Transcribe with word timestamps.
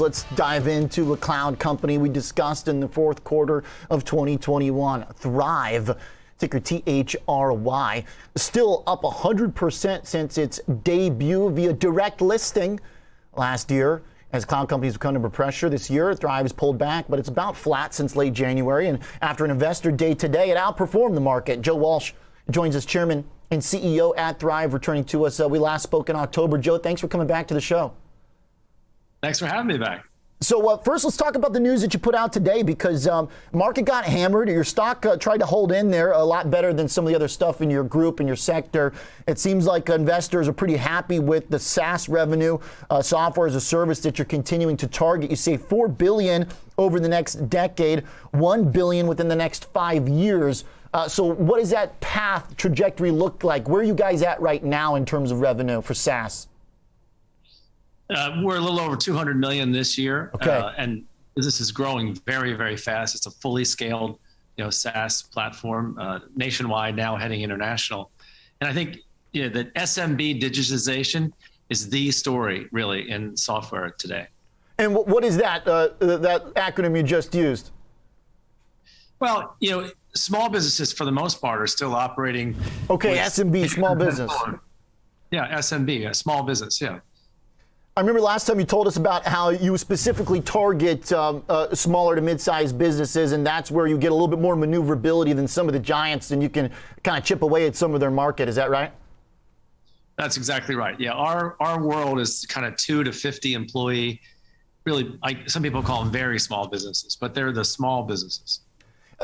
Let's 0.00 0.24
dive 0.34 0.66
into 0.66 1.12
a 1.12 1.16
cloud 1.16 1.60
company 1.60 1.98
we 1.98 2.08
discussed 2.08 2.66
in 2.66 2.80
the 2.80 2.88
fourth 2.88 3.22
quarter 3.22 3.62
of 3.90 4.04
2021, 4.04 5.04
Thryv, 5.20 5.96
ticker 6.36 6.58
THRY, 6.58 8.04
still 8.34 8.82
up 8.88 9.02
100% 9.02 10.04
since 10.04 10.36
its 10.36 10.58
debut 10.82 11.48
via 11.50 11.72
direct 11.72 12.20
listing 12.20 12.80
last 13.36 13.70
year. 13.70 14.02
As 14.32 14.44
cloud 14.44 14.68
companies 14.68 14.94
have 14.94 15.00
come 15.00 15.14
under 15.14 15.30
pressure 15.30 15.68
this 15.68 15.88
year, 15.88 16.12
Thryv 16.12 16.42
has 16.42 16.52
pulled 16.52 16.76
back, 16.76 17.04
but 17.08 17.20
it's 17.20 17.28
about 17.28 17.56
flat 17.56 17.94
since 17.94 18.16
late 18.16 18.32
January. 18.32 18.88
And 18.88 18.98
after 19.22 19.44
an 19.44 19.52
investor 19.52 19.92
day 19.92 20.12
today, 20.12 20.50
it 20.50 20.56
outperformed 20.56 21.14
the 21.14 21.20
market. 21.20 21.62
Joe 21.62 21.76
Walsh 21.76 22.14
joins 22.50 22.74
us, 22.74 22.84
chairman 22.84 23.22
and 23.52 23.62
CEO 23.62 24.12
at 24.16 24.40
Thryv, 24.40 24.72
returning 24.72 25.04
to 25.04 25.26
us. 25.26 25.38
Uh, 25.38 25.48
we 25.48 25.60
last 25.60 25.84
spoke 25.84 26.10
in 26.10 26.16
October. 26.16 26.58
Joe, 26.58 26.78
thanks 26.78 27.00
for 27.00 27.06
coming 27.06 27.28
back 27.28 27.46
to 27.46 27.54
the 27.54 27.60
show. 27.60 27.92
Thanks 29.24 29.38
for 29.38 29.46
having 29.46 29.68
me 29.68 29.78
back. 29.78 30.04
So 30.42 30.68
uh, 30.68 30.76
first, 30.76 31.02
let's 31.02 31.16
talk 31.16 31.34
about 31.34 31.54
the 31.54 31.60
news 31.60 31.80
that 31.80 31.94
you 31.94 31.98
put 31.98 32.14
out 32.14 32.30
today 32.30 32.62
because 32.62 33.08
um, 33.08 33.30
market 33.54 33.86
got 33.86 34.04
hammered. 34.04 34.50
Your 34.50 34.64
stock 34.64 35.06
uh, 35.06 35.16
tried 35.16 35.38
to 35.38 35.46
hold 35.46 35.72
in 35.72 35.90
there 35.90 36.12
a 36.12 36.22
lot 36.22 36.50
better 36.50 36.74
than 36.74 36.88
some 36.88 37.06
of 37.06 37.08
the 37.08 37.14
other 37.16 37.28
stuff 37.28 37.62
in 37.62 37.70
your 37.70 37.84
group 37.84 38.20
and 38.20 38.28
your 38.28 38.36
sector. 38.36 38.92
It 39.26 39.38
seems 39.38 39.64
like 39.64 39.88
investors 39.88 40.46
are 40.46 40.52
pretty 40.52 40.76
happy 40.76 41.20
with 41.20 41.48
the 41.48 41.58
SaaS 41.58 42.06
revenue, 42.06 42.58
uh, 42.90 43.00
software 43.00 43.46
as 43.46 43.54
a 43.54 43.62
service 43.62 44.00
that 44.00 44.18
you're 44.18 44.26
continuing 44.26 44.76
to 44.76 44.86
target. 44.86 45.30
You 45.30 45.36
say 45.36 45.56
four 45.56 45.88
billion 45.88 46.46
over 46.76 47.00
the 47.00 47.08
next 47.08 47.48
decade, 47.48 48.00
one 48.32 48.70
billion 48.70 49.06
within 49.06 49.28
the 49.28 49.36
next 49.36 49.72
five 49.72 50.06
years. 50.06 50.64
Uh, 50.92 51.08
so, 51.08 51.24
what 51.24 51.60
does 51.60 51.70
that 51.70 51.98
path 52.00 52.54
trajectory 52.58 53.10
look 53.10 53.42
like? 53.42 53.70
Where 53.70 53.80
are 53.80 53.84
you 53.84 53.94
guys 53.94 54.20
at 54.20 54.38
right 54.42 54.62
now 54.62 54.96
in 54.96 55.06
terms 55.06 55.30
of 55.30 55.40
revenue 55.40 55.80
for 55.80 55.94
SaaS? 55.94 56.48
Uh, 58.10 58.40
we're 58.42 58.56
a 58.56 58.60
little 58.60 58.80
over 58.80 58.96
200 58.96 59.38
million 59.38 59.72
this 59.72 59.96
year, 59.96 60.30
okay. 60.34 60.50
uh, 60.50 60.72
and 60.76 61.04
business 61.34 61.60
is 61.60 61.72
growing 61.72 62.14
very, 62.26 62.52
very 62.52 62.76
fast. 62.76 63.14
It's 63.14 63.26
a 63.26 63.30
fully 63.30 63.64
scaled, 63.64 64.18
you 64.56 64.64
know, 64.64 64.70
SaaS 64.70 65.22
platform 65.22 65.96
uh, 65.98 66.20
nationwide 66.36 66.96
now, 66.96 67.16
heading 67.16 67.40
international. 67.40 68.10
And 68.60 68.68
I 68.68 68.72
think 68.72 68.98
yeah, 69.32 69.48
that 69.48 69.74
SMB 69.74 70.40
digitization 70.40 71.32
is 71.70 71.88
the 71.88 72.10
story 72.10 72.68
really 72.72 73.10
in 73.10 73.36
software 73.36 73.90
today. 73.90 74.28
And 74.78 74.94
what 74.94 75.24
is 75.24 75.36
that 75.36 75.66
uh, 75.68 75.88
that 76.00 76.52
acronym 76.54 76.96
you 76.96 77.02
just 77.02 77.34
used? 77.34 77.70
Well, 79.20 79.56
you 79.60 79.70
know, 79.70 79.90
small 80.14 80.48
businesses 80.48 80.92
for 80.92 81.04
the 81.04 81.12
most 81.12 81.40
part 81.40 81.60
are 81.60 81.66
still 81.66 81.94
operating. 81.94 82.56
Okay, 82.90 83.16
SMB, 83.16 83.70
small 83.78 83.94
business. 83.94 84.32
Yeah, 85.30 85.56
SMB, 85.58 86.10
a 86.10 86.14
small 86.14 86.42
business. 86.42 86.80
Yeah. 86.80 86.98
I 87.96 88.00
remember 88.00 88.20
last 88.20 88.48
time 88.48 88.58
you 88.58 88.66
told 88.66 88.88
us 88.88 88.96
about 88.96 89.24
how 89.24 89.50
you 89.50 89.78
specifically 89.78 90.40
target 90.40 91.12
um, 91.12 91.44
uh, 91.48 91.72
smaller 91.76 92.16
to 92.16 92.20
mid-sized 92.20 92.76
businesses, 92.76 93.30
and 93.30 93.46
that's 93.46 93.70
where 93.70 93.86
you 93.86 93.96
get 93.96 94.10
a 94.10 94.14
little 94.14 94.26
bit 94.26 94.40
more 94.40 94.56
maneuverability 94.56 95.32
than 95.32 95.46
some 95.46 95.68
of 95.68 95.74
the 95.74 95.78
giants, 95.78 96.32
and 96.32 96.42
you 96.42 96.48
can 96.48 96.72
kind 97.04 97.16
of 97.16 97.24
chip 97.24 97.42
away 97.42 97.68
at 97.68 97.76
some 97.76 97.94
of 97.94 98.00
their 98.00 98.10
market. 98.10 98.48
Is 98.48 98.56
that 98.56 98.68
right? 98.68 98.90
That's 100.18 100.36
exactly 100.36 100.74
right. 100.74 100.98
Yeah, 100.98 101.12
our 101.12 101.56
our 101.60 101.80
world 101.80 102.18
is 102.18 102.44
kind 102.46 102.66
of 102.66 102.76
two 102.76 103.04
to 103.04 103.12
fifty 103.12 103.54
employee. 103.54 104.20
Really, 104.84 105.16
I, 105.22 105.38
some 105.46 105.62
people 105.62 105.80
call 105.80 106.02
them 106.02 106.12
very 106.12 106.40
small 106.40 106.66
businesses, 106.66 107.14
but 107.14 107.32
they're 107.32 107.52
the 107.52 107.64
small 107.64 108.02
businesses. 108.02 108.60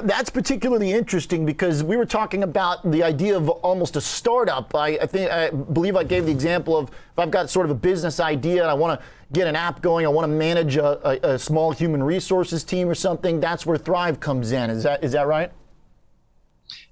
That's 0.03 0.31
particularly 0.31 0.93
interesting 0.93 1.45
because 1.45 1.83
we 1.83 1.97
were 1.97 2.07
talking 2.07 2.43
about 2.43 2.89
the 2.91 3.03
idea 3.03 3.37
of 3.37 3.49
almost 3.49 3.97
a 3.97 4.01
startup. 4.01 4.75
I, 4.75 4.99
I, 4.99 5.07
think 5.07 5.31
I 5.31 5.51
believe 5.51 5.97
I 5.97 6.05
gave 6.05 6.27
the 6.27 6.33
example 6.33 6.77
of 6.77 6.91
if 6.91 7.19
I've 7.19 7.31
got 7.31 7.51
sort 7.51 7.67
of 7.67 7.71
a 7.71 7.75
business 7.75 8.21
idea 8.21 8.63
and 8.63 8.71
I 8.71 8.75
want 8.75 9.01
to 9.01 9.07
get 9.33 9.47
an 9.49 9.57
app 9.57 9.83
going, 9.83 10.07
I 10.07 10.09
want 10.09 10.25
to 10.25 10.37
manage 10.37 10.77
a, 10.77 11.27
a, 11.27 11.35
a, 11.35 11.39
small 11.39 11.73
human 11.73 12.03
resources 12.03 12.63
team 12.63 12.89
or 12.89 12.95
something. 12.95 13.41
That's 13.41 13.67
where 13.67 13.79
Thryv 13.79 14.21
comes 14.21 14.53
in. 14.53 14.71
Is 14.71 14.85
that 14.85 15.03
is 15.03 15.13
that 15.13 15.27
right? 15.27 15.51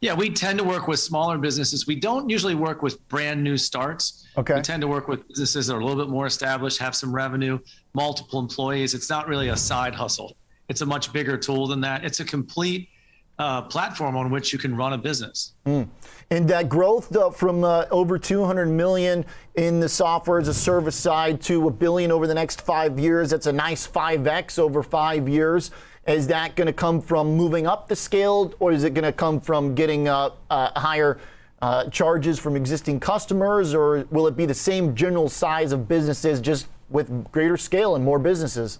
Yeah, 0.01 0.15
we 0.15 0.31
tend 0.31 0.59
to 0.59 0.65
work 0.65 0.89
with 0.89 0.99
smaller 0.99 1.39
businesses. 1.39 1.87
We 1.87 1.97
don't 1.97 2.29
usually 2.29 2.57
work 2.57 2.83
with 2.83 3.07
brand 3.09 3.43
new 3.43 3.57
starts. 3.57 4.27
Okay. 4.37 4.57
We 4.57 4.63
tend 4.63 4.81
to 4.83 4.89
work 4.89 5.07
with 5.09 5.27
businesses 5.29 5.69
that 5.69 5.75
are 5.75 5.81
a 5.81 5.85
little 5.85 6.05
bit 6.05 6.11
more 6.11 6.27
established, 6.27 6.81
have 6.81 6.97
some 6.97 7.15
revenue, 7.15 7.59
multiple 7.95 8.41
employees. 8.41 8.95
It's 8.95 9.09
not 9.09 9.29
really 9.29 9.49
a 9.49 9.57
side 9.57 9.95
hustle. 9.95 10.37
It's 10.69 10.81
a 10.81 10.87
much 10.87 11.13
bigger 11.13 11.37
tool 11.37 11.67
than 11.67 11.81
that. 11.83 12.05
It's 12.05 12.21
a 12.21 12.25
complete 12.25 12.89
uh, 13.39 13.63
platform 13.63 14.17
on 14.17 14.31
which 14.31 14.53
you 14.53 14.59
can 14.59 14.77
run 14.77 14.93
a 14.93 14.99
business. 14.99 15.53
Mm. 15.67 15.89
And 16.31 16.49
that 16.49 16.69
growth 16.69 17.15
uh, 17.15 17.31
from 17.31 17.65
uh, 17.65 17.87
over 17.91 18.19
200 18.19 18.67
million 18.67 19.25
in 19.55 19.81
the 19.81 19.89
software 19.89 20.41
as 20.41 20.49
a 20.49 20.55
service 20.55 20.97
side 20.97 21.41
to 21.43 21.69
a 21.69 21.71
billion 21.71 22.11
over 22.11 22.27
the 22.27 22.35
next 22.35 22.61
five 22.61 22.99
years, 22.99 23.31
that's 23.31 23.47
a 23.47 23.53
nice 23.53 23.87
5x 23.87 24.59
over 24.59 24.83
five 24.83 25.29
years. 25.29 25.71
Is 26.07 26.27
that 26.29 26.57
going 26.57 26.67
to 26.67 26.73
come 26.73 27.01
from 27.01 27.37
moving 27.37 27.67
up 27.67 27.87
the 27.89 27.97
scale, 27.97 28.55
or 28.61 28.73
is 28.73 28.83
it 28.83 28.95
going 28.95 29.05
to 29.05 29.13
come 29.13 29.41
from 29.41 29.75
getting 29.75 30.09
uh, 30.09 30.31
uh, 30.51 30.79
higher 30.79 31.19
uh, 31.61 31.85
charges 31.91 32.39
from 32.39 32.57
existing 32.57 32.99
customers, 32.99 33.75
or 33.75 34.07
will 34.11 34.27
it 34.27 34.37
be 34.37 34.47
the 34.47 34.55
same 34.55 34.95
general 34.95 35.29
size 35.29 35.73
of 35.73 35.87
businesses 35.87 36.41
just 36.41 36.67
with 36.89 37.31
greater 37.31 37.57
scale 37.57 37.95
and 37.95 38.05
more 38.05 38.19
businesses? 38.19 38.79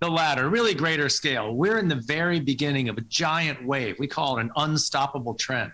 The 0.00 0.10
latter, 0.10 0.48
really 0.48 0.74
greater 0.74 1.08
scale. 1.08 1.54
We're 1.54 1.78
in 1.78 1.88
the 1.88 2.02
very 2.06 2.40
beginning 2.40 2.88
of 2.88 2.98
a 2.98 3.02
giant 3.02 3.64
wave. 3.64 3.98
We 3.98 4.06
call 4.06 4.38
it 4.38 4.42
an 4.42 4.50
unstoppable 4.56 5.34
trend 5.34 5.72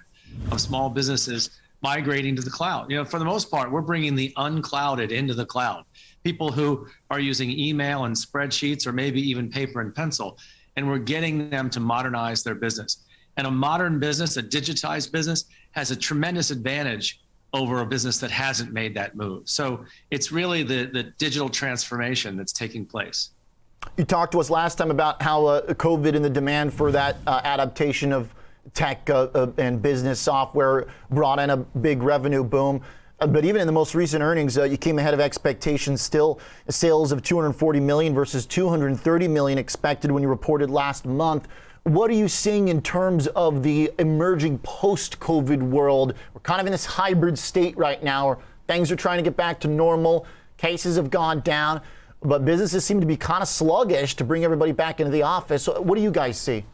of 0.50 0.60
small 0.60 0.90
businesses 0.90 1.50
migrating 1.82 2.36
to 2.36 2.42
the 2.42 2.50
cloud. 2.50 2.90
You 2.90 2.98
know, 2.98 3.04
for 3.04 3.18
the 3.18 3.24
most 3.24 3.50
part, 3.50 3.72
we're 3.72 3.80
bringing 3.80 4.14
the 4.14 4.32
unclouded 4.36 5.10
into 5.10 5.34
the 5.34 5.44
cloud. 5.44 5.84
People 6.22 6.52
who 6.52 6.86
are 7.10 7.18
using 7.18 7.50
email 7.50 8.04
and 8.04 8.14
spreadsheets 8.14 8.86
or 8.86 8.92
maybe 8.92 9.20
even 9.20 9.50
paper 9.50 9.80
and 9.80 9.92
pencil, 9.92 10.38
and 10.76 10.88
we're 10.88 10.98
getting 10.98 11.50
them 11.50 11.68
to 11.70 11.80
modernize 11.80 12.44
their 12.44 12.54
business. 12.54 12.98
And 13.36 13.46
a 13.46 13.50
modern 13.50 13.98
business, 13.98 14.36
a 14.36 14.42
digitized 14.42 15.10
business, 15.10 15.46
has 15.72 15.90
a 15.90 15.96
tremendous 15.96 16.50
advantage 16.50 17.20
over 17.54 17.80
a 17.80 17.86
business 17.86 18.18
that 18.18 18.30
hasn't 18.30 18.72
made 18.72 18.94
that 18.94 19.16
move. 19.16 19.48
So 19.48 19.84
it's 20.10 20.30
really 20.30 20.62
the, 20.62 20.84
the 20.92 21.02
digital 21.18 21.48
transformation 21.48 22.36
that's 22.36 22.52
taking 22.52 22.86
place. 22.86 23.30
You 23.98 24.04
talked 24.04 24.32
to 24.32 24.40
us 24.40 24.48
last 24.48 24.76
time 24.76 24.90
about 24.90 25.20
how 25.20 25.44
uh, 25.44 25.74
COVID 25.74 26.16
and 26.16 26.24
the 26.24 26.30
demand 26.30 26.72
for 26.72 26.90
that 26.92 27.16
uh, 27.26 27.42
adaptation 27.44 28.10
of 28.10 28.34
tech 28.74 29.10
uh, 29.10 29.28
uh 29.34 29.50
and 29.58 29.82
business 29.82 30.20
software 30.20 30.86
brought 31.10 31.38
in 31.38 31.50
a 31.50 31.58
big 31.58 32.02
revenue 32.02 32.42
boom. 32.42 32.80
Uh, 33.20 33.26
but 33.26 33.44
even 33.44 33.60
in 33.60 33.66
the 33.66 33.72
most 33.72 33.94
recent 33.94 34.22
earnings, 34.22 34.56
uh, 34.56 34.64
you 34.64 34.78
came 34.78 34.98
ahead 34.98 35.12
of 35.12 35.20
expectations. 35.20 36.00
Still, 36.00 36.40
sales 36.70 37.12
of 37.12 37.22
240 37.22 37.80
million 37.80 38.14
versus 38.14 38.46
230 38.46 39.28
million 39.28 39.58
expected 39.58 40.10
when 40.10 40.22
you 40.22 40.28
reported 40.30 40.70
last 40.70 41.04
month. 41.04 41.46
What 41.82 42.10
are 42.10 42.14
you 42.14 42.28
seeing 42.28 42.68
in 42.68 42.80
terms 42.80 43.26
of 43.26 43.62
the 43.62 43.92
emerging 43.98 44.60
post-COVID 44.60 45.60
world? 45.60 46.14
We're 46.32 46.40
kind 46.40 46.62
of 46.62 46.66
in 46.66 46.72
this 46.72 46.86
hybrid 46.86 47.38
state 47.38 47.76
right 47.76 48.02
now, 48.02 48.28
where 48.28 48.38
things 48.68 48.90
are 48.90 48.96
trying 48.96 49.18
to 49.18 49.22
get 49.22 49.36
back 49.36 49.60
to 49.60 49.68
normal. 49.68 50.24
Cases 50.56 50.96
have 50.96 51.10
gone 51.10 51.40
down 51.40 51.82
but 52.24 52.44
businesses 52.44 52.84
seem 52.84 53.00
to 53.00 53.06
be 53.06 53.16
kind 53.16 53.42
of 53.42 53.48
sluggish 53.48 54.16
to 54.16 54.24
bring 54.24 54.44
everybody 54.44 54.72
back 54.72 55.00
into 55.00 55.12
the 55.12 55.22
office. 55.22 55.64
So 55.64 55.80
what 55.80 55.96
do 55.96 56.02
you 56.02 56.10
guys 56.10 56.38
see? 56.38 56.64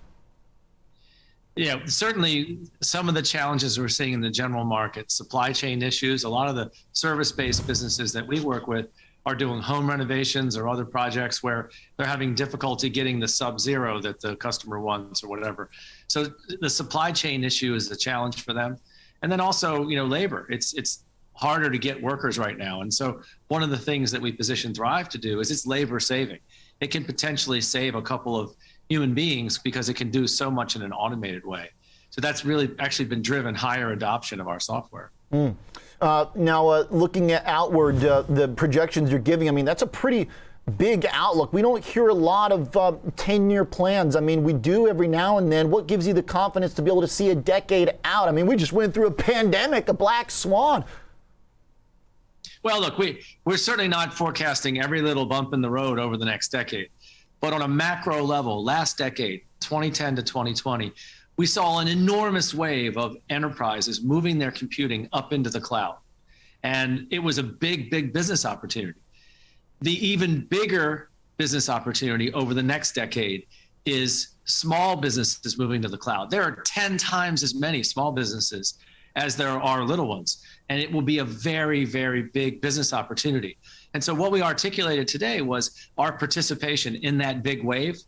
Yeah, 1.56 1.84
certainly 1.86 2.58
some 2.82 3.08
of 3.08 3.16
the 3.16 3.22
challenges 3.22 3.80
we're 3.80 3.88
seeing 3.88 4.12
in 4.12 4.20
the 4.20 4.30
general 4.30 4.64
market, 4.64 5.10
supply 5.10 5.52
chain 5.52 5.82
issues, 5.82 6.22
a 6.22 6.28
lot 6.28 6.48
of 6.48 6.54
the 6.54 6.70
service 6.92 7.32
based 7.32 7.66
businesses 7.66 8.12
that 8.12 8.24
we 8.26 8.40
work 8.40 8.68
with 8.68 8.86
are 9.26 9.34
doing 9.34 9.60
home 9.60 9.90
renovations 9.90 10.56
or 10.56 10.68
other 10.68 10.84
projects 10.84 11.42
where 11.42 11.70
they're 11.96 12.06
having 12.06 12.34
difficulty 12.34 12.88
getting 12.88 13.18
the 13.18 13.26
sub 13.26 13.58
zero 13.58 14.00
that 14.00 14.20
the 14.20 14.36
customer 14.36 14.80
wants 14.80 15.24
or 15.24 15.28
whatever. 15.28 15.68
So 16.06 16.28
the 16.60 16.70
supply 16.70 17.10
chain 17.10 17.42
issue 17.42 17.74
is 17.74 17.90
a 17.90 17.96
challenge 17.96 18.42
for 18.44 18.52
them. 18.52 18.78
And 19.22 19.30
then 19.30 19.40
also, 19.40 19.88
you 19.88 19.96
know, 19.96 20.06
labor. 20.06 20.46
It's 20.48 20.74
it's 20.74 21.04
harder 21.38 21.70
to 21.70 21.78
get 21.78 22.02
workers 22.02 22.36
right 22.36 22.58
now. 22.58 22.82
And 22.82 22.92
so 22.92 23.20
one 23.46 23.62
of 23.62 23.70
the 23.70 23.78
things 23.78 24.10
that 24.10 24.20
we 24.20 24.32
position 24.32 24.72
Thryv 24.72 25.08
to 25.08 25.18
do 25.18 25.38
is 25.38 25.50
it's 25.50 25.66
labor 25.66 26.00
saving. 26.00 26.40
It 26.80 26.88
can 26.88 27.04
potentially 27.04 27.60
save 27.60 27.94
a 27.94 28.02
couple 28.02 28.36
of 28.36 28.54
human 28.88 29.14
beings 29.14 29.56
because 29.56 29.88
it 29.88 29.94
can 29.94 30.10
do 30.10 30.26
so 30.26 30.50
much 30.50 30.74
in 30.74 30.82
an 30.82 30.92
automated 30.92 31.44
way. 31.46 31.70
So 32.10 32.20
that's 32.20 32.44
really 32.44 32.70
actually 32.80 33.04
been 33.04 33.22
driven 33.22 33.54
higher 33.54 33.92
adoption 33.92 34.40
of 34.40 34.48
our 34.48 34.58
software. 34.58 35.10
Mm. 35.32 35.54
Uh, 36.00 36.26
now, 36.34 36.66
uh, 36.68 36.86
looking 36.90 37.30
at 37.30 37.46
outward, 37.46 38.04
uh, 38.04 38.22
the 38.22 38.48
projections 38.48 39.10
you're 39.10 39.20
giving, 39.20 39.48
I 39.48 39.52
mean, 39.52 39.64
that's 39.64 39.82
a 39.82 39.86
pretty 39.86 40.28
big 40.76 41.06
outlook. 41.10 41.52
We 41.52 41.62
don't 41.62 41.84
hear 41.84 42.08
a 42.08 42.14
lot 42.14 42.50
of 42.50 42.72
10 43.16 43.42
uh, 43.46 43.50
year 43.50 43.64
plans. 43.64 44.16
I 44.16 44.20
mean, 44.20 44.42
we 44.42 44.52
do 44.52 44.88
every 44.88 45.08
now 45.08 45.38
and 45.38 45.50
then. 45.50 45.70
What 45.70 45.86
gives 45.86 46.06
you 46.06 46.12
the 46.12 46.22
confidence 46.22 46.74
to 46.74 46.82
be 46.82 46.90
able 46.90 47.00
to 47.00 47.08
see 47.08 47.30
a 47.30 47.34
decade 47.34 47.92
out? 48.04 48.28
I 48.28 48.32
mean, 48.32 48.46
we 48.46 48.56
just 48.56 48.72
went 48.72 48.92
through 48.92 49.06
a 49.06 49.12
pandemic, 49.28 49.88
a 49.88 49.94
black 49.94 50.30
swan. 50.30 50.84
Well, 52.62 52.80
look, 52.80 52.98
we 52.98 53.22
we're 53.44 53.56
certainly 53.56 53.88
not 53.88 54.12
forecasting 54.12 54.80
every 54.80 55.00
little 55.00 55.26
bump 55.26 55.54
in 55.54 55.60
the 55.60 55.70
road 55.70 55.98
over 55.98 56.16
the 56.16 56.24
next 56.24 56.48
decade, 56.48 56.88
but 57.40 57.52
on 57.52 57.62
a 57.62 57.68
macro 57.68 58.22
level, 58.22 58.64
last 58.64 58.98
decade, 58.98 59.42
2010 59.60 60.16
to 60.16 60.22
2020, 60.22 60.92
we 61.36 61.46
saw 61.46 61.78
an 61.78 61.86
enormous 61.86 62.52
wave 62.52 62.96
of 62.96 63.16
enterprises 63.30 64.02
moving 64.02 64.38
their 64.38 64.50
computing 64.50 65.08
up 65.12 65.32
into 65.32 65.50
the 65.50 65.60
cloud, 65.60 65.98
and 66.64 67.06
it 67.10 67.20
was 67.20 67.38
a 67.38 67.42
big, 67.42 67.90
big 67.90 68.12
business 68.12 68.44
opportunity. 68.44 68.98
The 69.80 69.94
even 70.04 70.44
bigger 70.46 71.10
business 71.36 71.68
opportunity 71.68 72.32
over 72.32 72.54
the 72.54 72.62
next 72.62 72.92
decade 72.92 73.46
is 73.84 74.34
small 74.44 74.96
businesses 74.96 75.56
moving 75.56 75.80
to 75.82 75.88
the 75.88 75.96
cloud. 75.96 76.30
There 76.30 76.42
are 76.42 76.62
10 76.64 76.98
times 76.98 77.44
as 77.44 77.54
many 77.54 77.84
small 77.84 78.10
businesses 78.10 78.74
as 79.18 79.36
there 79.36 79.48
are 79.48 79.84
little 79.84 80.06
ones. 80.06 80.42
And 80.70 80.80
it 80.80 80.90
will 80.90 81.02
be 81.02 81.18
a 81.18 81.24
very, 81.24 81.84
very 81.84 82.22
big 82.22 82.60
business 82.60 82.92
opportunity. 82.92 83.58
And 83.92 84.02
so, 84.02 84.14
what 84.14 84.30
we 84.30 84.40
articulated 84.40 85.08
today 85.08 85.42
was 85.42 85.90
our 85.98 86.12
participation 86.12 86.94
in 86.96 87.18
that 87.18 87.42
big 87.42 87.64
wave, 87.64 87.98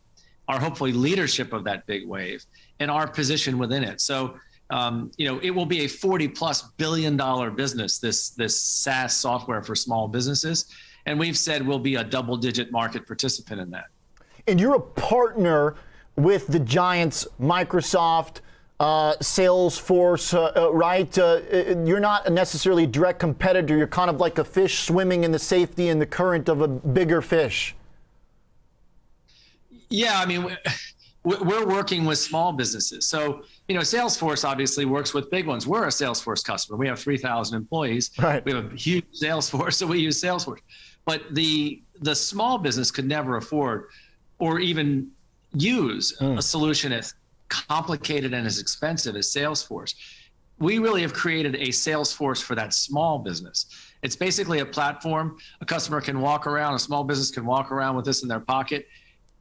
our 0.47 0.59
hopefully 0.59 0.93
leadership 0.93 1.53
of 1.53 1.63
that 1.65 1.85
big 1.85 2.07
wave, 2.07 2.45
and 2.79 2.89
our 2.89 3.07
position 3.07 3.57
within 3.57 3.83
it. 3.83 3.99
So, 3.99 4.35
um, 4.69 5.11
you 5.17 5.27
know, 5.27 5.39
it 5.43 5.51
will 5.51 5.65
be 5.65 5.81
a 5.81 5.87
40 5.87 6.29
plus 6.29 6.61
billion 6.77 7.17
dollar 7.17 7.51
business, 7.51 7.99
this, 7.99 8.29
this 8.29 8.57
SaaS 8.57 9.15
software 9.15 9.61
for 9.61 9.75
small 9.75 10.07
businesses. 10.07 10.67
And 11.05 11.19
we've 11.19 11.37
said 11.37 11.67
we'll 11.67 11.79
be 11.79 11.95
a 11.95 12.03
double 12.03 12.37
digit 12.37 12.71
market 12.71 13.05
participant 13.05 13.59
in 13.59 13.69
that. 13.71 13.87
And 14.47 14.59
you're 14.59 14.75
a 14.75 14.79
partner 14.79 15.75
with 16.15 16.47
the 16.47 16.59
giants, 16.59 17.27
Microsoft, 17.39 18.37
uh, 18.81 19.15
Salesforce, 19.17 20.33
uh, 20.33 20.51
uh, 20.59 20.73
right? 20.73 21.15
Uh, 21.15 21.39
uh, 21.53 21.83
you're 21.85 21.99
not 21.99 22.31
necessarily 22.31 22.85
a 22.85 22.87
direct 22.87 23.19
competitor. 23.19 23.77
You're 23.77 23.85
kind 23.85 24.09
of 24.09 24.19
like 24.19 24.39
a 24.39 24.43
fish 24.43 24.79
swimming 24.79 25.23
in 25.23 25.31
the 25.31 25.37
safety 25.37 25.89
and 25.89 26.01
the 26.01 26.07
current 26.07 26.49
of 26.49 26.61
a 26.61 26.67
bigger 26.67 27.21
fish. 27.21 27.75
Yeah, 29.91 30.19
I 30.19 30.25
mean, 30.25 30.57
we're 31.23 31.67
working 31.67 32.05
with 32.05 32.17
small 32.17 32.53
businesses. 32.53 33.05
So, 33.05 33.43
you 33.67 33.75
know, 33.75 33.81
Salesforce 33.81 34.43
obviously 34.43 34.85
works 34.85 35.13
with 35.13 35.29
big 35.29 35.45
ones. 35.45 35.67
We're 35.67 35.83
a 35.83 35.89
Salesforce 35.89 36.43
customer. 36.43 36.75
We 36.75 36.87
have 36.87 36.97
3,000 36.97 37.55
employees. 37.55 38.09
Right. 38.17 38.43
We 38.43 38.53
have 38.53 38.73
a 38.73 38.75
huge 38.75 39.05
Salesforce, 39.13 39.73
so 39.79 39.85
we 39.85 39.99
use 39.99 40.19
Salesforce. 40.19 40.61
But 41.05 41.21
the 41.35 41.83
the 41.99 42.15
small 42.15 42.57
business 42.57 42.89
could 42.89 43.05
never 43.05 43.37
afford 43.37 43.89
or 44.39 44.59
even 44.59 45.11
use 45.53 46.17
mm. 46.19 46.35
a 46.37 46.41
solution 46.41 46.91
as 46.91 47.13
complicated 47.51 48.33
and 48.33 48.47
as 48.47 48.59
expensive 48.59 49.15
as 49.15 49.27
Salesforce. 49.27 49.93
We 50.57 50.79
really 50.79 51.01
have 51.01 51.13
created 51.13 51.55
a 51.55 51.67
Salesforce 51.67 52.41
for 52.41 52.55
that 52.55 52.73
small 52.73 53.19
business. 53.19 53.65
It's 54.01 54.15
basically 54.15 54.59
a 54.59 54.65
platform. 54.65 55.37
A 55.59 55.65
customer 55.65 56.01
can 56.01 56.21
walk 56.21 56.47
around, 56.47 56.75
a 56.75 56.79
small 56.79 57.03
business 57.03 57.29
can 57.29 57.45
walk 57.45 57.71
around 57.71 57.95
with 57.95 58.05
this 58.05 58.23
in 58.23 58.29
their 58.29 58.39
pocket, 58.39 58.87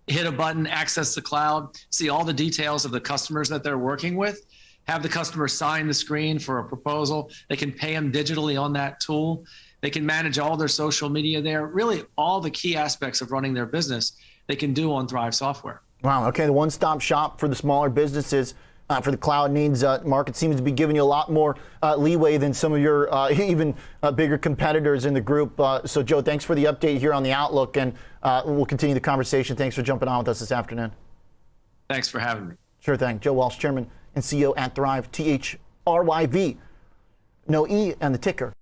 hit 0.07 0.27
a 0.27 0.33
button, 0.33 0.67
access 0.67 1.15
the 1.15 1.23
cloud, 1.23 1.69
see 1.91 2.09
all 2.09 2.25
the 2.25 2.33
details 2.33 2.85
of 2.85 2.91
the 2.91 3.01
customers 3.01 3.49
that 3.49 3.63
they're 3.63 3.79
working 3.79 4.17
with, 4.17 4.45
have 4.89 5.03
the 5.03 5.09
customer 5.09 5.47
sign 5.47 5.87
the 5.87 5.95
screen 5.95 6.39
for 6.39 6.59
a 6.59 6.65
proposal. 6.65 7.31
They 7.49 7.57
can 7.57 7.71
pay 7.71 7.93
them 7.93 8.11
digitally 8.11 8.61
on 8.61 8.73
that 8.73 8.99
tool. 8.99 9.45
They 9.83 9.91
can 9.91 10.05
manage 10.05 10.39
all 10.39 10.57
their 10.57 10.69
social 10.69 11.09
media 11.09 11.41
there. 11.41 11.67
Really, 11.67 12.03
all 12.19 12.41
the 12.41 12.51
key 12.51 12.77
aspects 12.77 13.21
of 13.21 13.31
running 13.31 13.55
their 13.55 13.67
business 13.67 14.17
they 14.49 14.57
can 14.57 14.75
do 14.75 14.93
on 14.93 15.07
Thryv 15.07 15.33
software. 15.33 15.83
Wow. 16.03 16.29
Okay. 16.29 16.47
The 16.47 16.53
one-stop 16.53 17.01
shop 17.01 17.39
for 17.39 17.49
the 17.49 17.55
smaller 17.55 17.89
businesses. 17.89 18.55
Uh, 18.89 19.01
for 19.01 19.13
the 19.13 19.17
cloud 19.17 19.53
needs 19.53 19.85
uh, 19.85 20.03
market 20.05 20.35
seems 20.35 20.57
to 20.57 20.63
be 20.63 20.73
giving 20.73 20.97
you 20.97 21.03
a 21.03 21.05
lot 21.05 21.31
more 21.31 21.55
uh, 21.81 21.95
leeway 21.95 22.37
than 22.37 22.53
some 22.53 22.73
of 22.73 22.81
your 22.81 23.13
uh, 23.15 23.31
even 23.41 23.73
uh, 24.03 24.11
bigger 24.11 24.37
competitors 24.37 25.05
in 25.05 25.15
the 25.15 25.21
group. 25.21 25.59
Uh, 25.61 25.87
so, 25.87 26.03
Joe, 26.03 26.21
thanks 26.21 26.45
for 26.45 26.57
the 26.57 26.65
update 26.65 26.99
here 26.99 27.15
on 27.15 27.23
the 27.23 27.31
outlook, 27.31 27.77
and 27.77 27.95
we'll 28.45 28.67
continue 28.67 28.95
the 28.95 29.01
conversation. 29.01 29.55
Thanks 29.55 29.77
for 29.77 29.83
jumping 29.83 30.09
on 30.09 30.19
with 30.19 30.29
us 30.29 30.41
this 30.41 30.51
afternoon. 30.51 30.91
Thanks 31.89 32.09
for 32.09 32.19
having 32.19 32.49
me. 32.49 32.55
Sure 32.81 32.97
thing. 32.97 33.21
Joe 33.21 33.35
Walsh, 33.35 33.59
Chairman 33.59 33.89
and 34.17 34.25
CEO 34.25 34.55
at 34.57 34.75
Thryv, 34.75 35.09
T 35.13 35.31
H 35.31 35.57
R 35.87 36.03
Y 36.03 36.27
V, 36.27 36.59
no 37.47 37.69
E, 37.69 37.95
and 38.01 38.13
the 38.13 38.19
ticker 38.19 38.53